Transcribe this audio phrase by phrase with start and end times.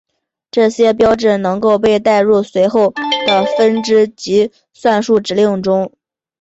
[0.49, 2.91] 这些标志能够被带入随后
[3.27, 5.91] 的分支及算术指令中。